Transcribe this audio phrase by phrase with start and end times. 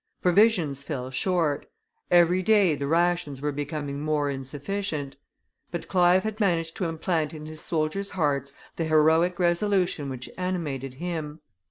[0.19, 1.67] Provisions fell short;
[2.09, 5.15] every day the rations were becoming more insufficient;
[5.69, 10.95] but Clive had managed to implant in his soldiers' hearts the heroic resolution which animated
[10.95, 11.41] him.